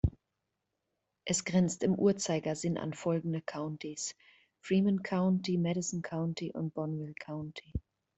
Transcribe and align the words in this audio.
Es 1.25 1.45
grenzt 1.45 1.83
im 1.83 1.93
Uhrzeigersinn 1.93 2.79
an 2.79 2.91
folgende 2.95 3.43
Countys: 3.43 4.15
Fremont 4.59 5.03
County, 5.03 5.59
Madison 5.59 6.01
County 6.01 6.51
und 6.53 6.73
Bonneville 6.73 7.13
County. 7.19 7.71